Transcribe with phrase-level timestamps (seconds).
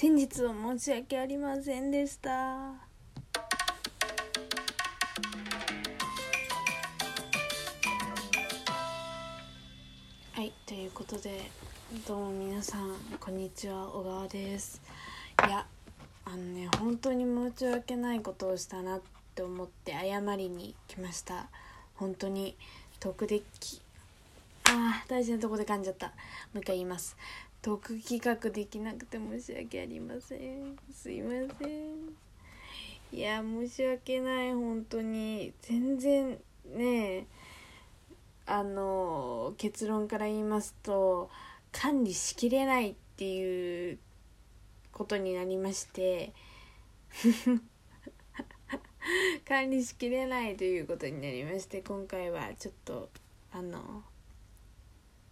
[0.00, 2.30] 先日は申し訳ありませんでした。
[2.30, 2.76] は
[10.36, 11.50] いということで
[12.06, 14.80] どうも皆さんこんにちは小川です。
[15.44, 15.66] いや
[16.24, 19.00] あのね本当に申し訳ないことをしたなっ
[19.34, 21.48] て思って謝りに来ました。
[21.96, 22.56] 本当に
[23.00, 23.82] 特でき
[24.62, 26.06] あー大事なとこで噛んじゃった。
[26.06, 26.12] も
[26.54, 27.16] う一回言います。
[27.60, 30.76] トーク企画できなくて申し訳ありません。
[30.92, 32.16] すいません。
[33.10, 35.52] いや申し訳ない本当に。
[35.62, 37.26] 全然ね
[38.46, 41.30] あの結論から言いますと
[41.72, 43.98] 管理しきれないっていう
[44.92, 46.32] ことになりまして。
[49.48, 53.08] 管理しきれないということになりまして今回はちょっと
[53.52, 54.02] あの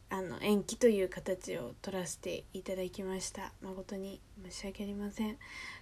[0.09, 3.53] あの延期という形を取らせていただきました。
[3.63, 5.37] 誠に申し訳ありません。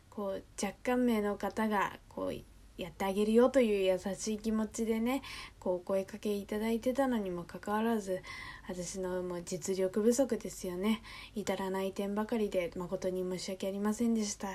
[0.09, 2.35] こう若干名の方がこう
[2.77, 5.23] やってあげるよという優しい気持ちでね
[5.61, 8.21] こうお声かけいただいてたのにもかかわらず
[8.69, 11.03] 私のもう実力不足ですよね。
[11.35, 14.49] 至らない点ばかりで誠に申し訳ありませんでした。
[14.49, 14.55] あ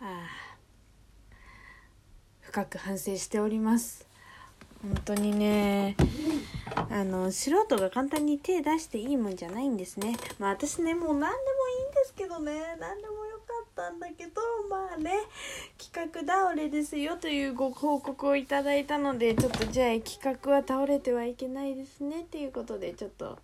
[0.00, 0.28] あ
[2.40, 4.06] 深く反省しております。
[4.82, 5.96] 本当にね
[6.74, 10.16] あの素人が簡単に手出していいもんじゃないんですね。
[10.38, 12.76] まあ私ねもう何でもいいんですけどね。
[12.78, 15.12] 何でもよかったんだけどまあね
[15.78, 23.38] 企画倒れですよというご報告をいただいたのでちょっとじゃあ企画は倒れてはいけないですねっていうことでちょっと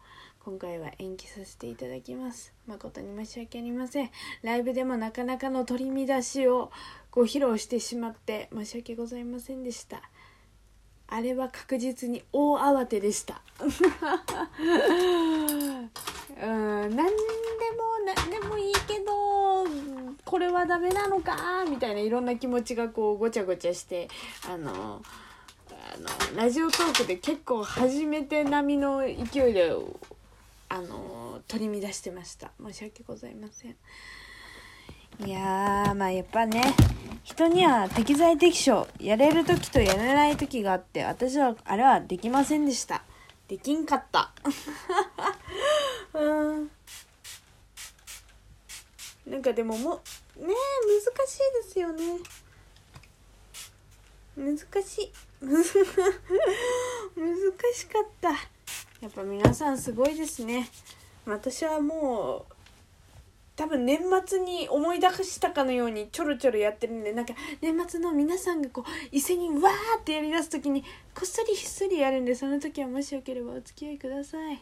[0.44, 2.54] 今回は延期させていただきます。
[2.66, 4.10] 誠に申し訳ありません。
[4.42, 6.70] ライブでもなかなかの取り乱しを
[7.10, 10.00] ご披露してしまって申し訳ございませんでした。
[11.10, 13.40] あれは確実に大慌てでした。
[13.60, 13.70] うん
[16.40, 17.08] 何でも
[18.04, 19.66] 何でもいいけど
[20.24, 24.08] これはダメなのかみたいないろんな気持ちがこうごちゃごちゃして
[24.48, 25.02] あの
[25.70, 29.72] あのラジオトークで結構初めて並みの勢いで
[30.68, 32.52] あの取り乱してました。
[32.62, 33.76] 申し訳ございません。
[35.26, 36.62] いやーまあやっぱね
[37.28, 43.02] 人には適材適所やれる時とやれない時があって私はあれはできませんでした。
[43.48, 44.32] できんかった。
[46.14, 46.70] うん。
[49.26, 50.00] なんかでもも
[50.38, 52.02] うね難しいですよね。
[54.34, 55.12] 難しい。
[55.44, 55.54] 難
[57.74, 58.30] しかった。
[59.02, 60.70] やっぱ皆さんすごいですね。
[61.26, 62.57] 私はもう
[63.58, 74.60] 多分年末に思い出したかのようにちょろちょろやってるんでなんか年末の皆さんがこう一斉にわーってやりだす時にこっそりひっそりやるんでその時はもしよければお付き合いください。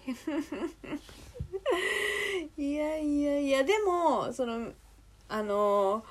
[2.56, 4.72] いやいやいやでもその
[5.28, 6.02] あの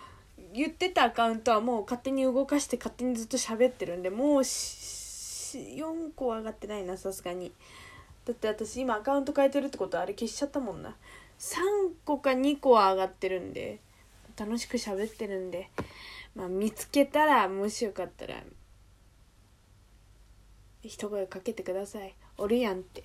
[0.53, 7.51] 言ってたアカウントはもう勝手に動かして勝手にずっと喋ってるんでもう4個上がってないなさすがに。
[8.25, 10.95] だって私今アカウント変えてるってことはあれ消しちゃったもんな。
[11.39, 11.59] 3
[12.05, 13.79] 個か2個は上がってるんで
[14.37, 15.69] 楽しく喋ってるんで、
[16.35, 18.35] まあ、見つけたらもしよかったら
[20.81, 22.13] 一声かけてください。
[22.37, 23.03] おるやんって。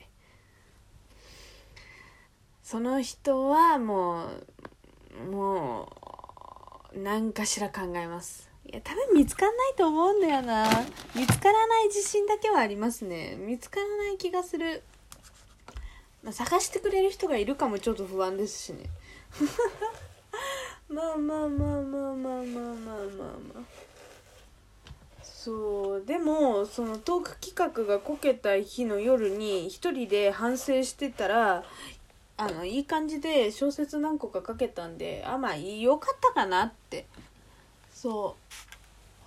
[2.62, 5.90] その人はもうも
[6.94, 8.50] う何かしら考えます。
[8.66, 10.68] いや多分見つかんないと思うんだよな。
[11.16, 13.36] 見つからない自信だけはありますね。
[13.36, 14.82] 見つからない気がする。
[16.22, 18.84] まあ、探してくれる人がいるかもちょっと不安ですしね。
[20.88, 23.04] まあまあまあまあまあまあまあまあ
[23.54, 23.90] まあ。
[25.22, 31.64] そうでもそのトーク企画がこけた日の夜に一人で反省してたら
[32.36, 37.06] あのいい感じで小説何個か書けたんであまあよかったかなって。
[37.94, 38.79] そう。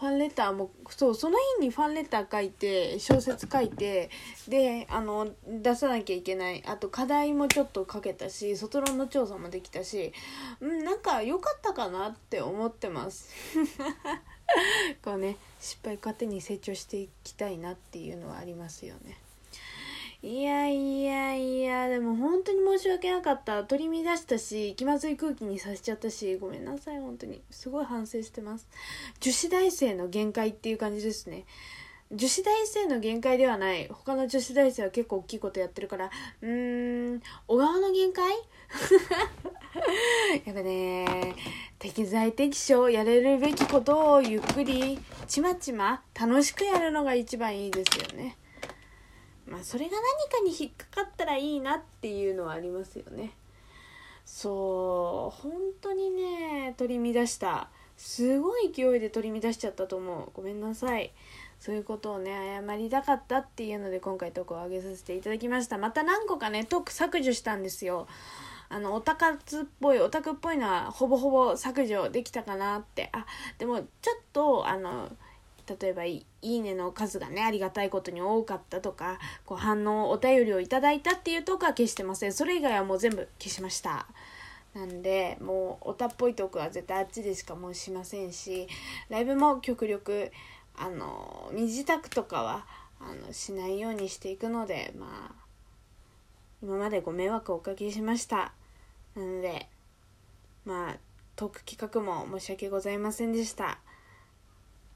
[0.04, 4.10] ファンレターもそうその日にファンレター書いて小説書いて
[4.50, 6.62] であの出さなきゃいけない。
[6.68, 10.12] あと課題もちょっと書けたし卒論の調査もできたし
[10.60, 13.30] うんなんか良かったかなって思ってます。
[15.02, 19.18] こうね失敗糧に成長していきたいなっていうのはありますよね。
[20.26, 23.66] いやいやいやでも本当に申し訳なかった。
[23.66, 27.42] 取り乱したし気まずい空気にさせちゃったしごめんなさい本当に。
[27.52, 28.70] すごい反省してます。
[29.20, 31.44] 女子大生の限界っていう感じですね。
[32.10, 33.90] 女子大生の限界ではない。
[33.90, 36.10] 他の女子大生は結構大きいことやってるから。
[36.42, 38.32] うーん小川の限界？
[40.46, 41.36] やっぱね
[41.80, 44.98] 適材適所やれるべきことをゆっくり
[45.28, 48.38] ちまちま楽しくやるのが一番いいですよね。
[49.48, 53.32] まあそれが何かに引っかかったらいいなっていうのはありますよね。
[54.26, 55.52] そう本
[55.82, 57.70] 当にね取り乱した。
[57.98, 60.30] すごい勢いで取り乱しちゃったと思う。
[60.34, 61.12] ごめんなさい。
[61.60, 65.78] そういうことをね謝りたかったっていうので今回トークを上げさせていただきました。
[65.78, 68.08] また何個かねトーク削除したんですよ。
[68.70, 73.10] あのオタ活っぽいオタクっぽいのはほぼほぼ削除できたかなって。
[73.14, 73.26] あ
[73.60, 75.10] でもちょっとあの
[75.68, 82.34] 例えばいいねの数がねありがたいことに多かったとかこう反応お便りをいただいたっていうとこは消してません。
[82.34, 84.08] それ以外はもう全部消しました。
[84.74, 88.68] なんでもうオタっぽいトークは絶対あっちでしかもうしませんし
[89.08, 90.32] ライブも極力
[90.76, 92.66] あの身支度とかは
[93.00, 95.44] あのしないようにしていくのでまあ
[96.64, 98.52] 今までご迷惑をおかけしました。
[99.16, 99.68] なので
[100.66, 100.98] まあ
[101.36, 103.78] トーク企画も申し訳ございませんでした。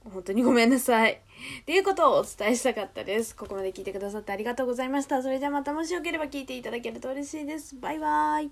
[0.09, 1.13] 本当にごめんなさい。
[1.13, 3.35] っていうことをお伝えしたかったです。
[3.35, 5.21] ここまで聞いてくださってありがとうございました。
[5.21, 7.75] それじゃあまたもしよければ聞いていただけると嬉しいです。
[7.75, 8.51] バイバーイ。